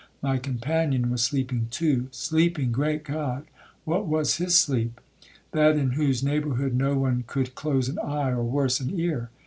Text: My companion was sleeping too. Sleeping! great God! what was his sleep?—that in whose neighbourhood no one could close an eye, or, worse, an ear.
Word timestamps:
My 0.23 0.39
companion 0.39 1.11
was 1.11 1.21
sleeping 1.21 1.67
too. 1.69 2.07
Sleeping! 2.11 2.71
great 2.71 3.03
God! 3.03 3.45
what 3.85 4.07
was 4.07 4.37
his 4.37 4.57
sleep?—that 4.57 5.77
in 5.77 5.91
whose 5.91 6.23
neighbourhood 6.23 6.73
no 6.73 6.97
one 6.97 7.23
could 7.27 7.53
close 7.53 7.87
an 7.87 7.99
eye, 7.99 8.31
or, 8.31 8.41
worse, 8.41 8.79
an 8.79 8.89
ear. 8.99 9.29